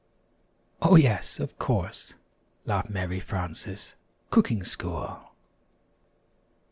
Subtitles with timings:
[0.81, 2.15] "]"Oh, yes, of course,"
[2.65, 3.93] laughed Mary Frances;
[4.31, 5.35] "Cooking School."